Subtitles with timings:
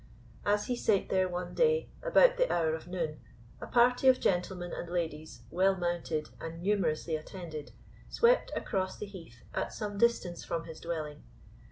[0.47, 3.19] As he sate there one day, about the hour of noon,
[3.61, 7.71] a party of gentlemen and ladies, well mounted, and numerously attended,
[8.09, 11.21] swept across the heath at some distance from his dwelling.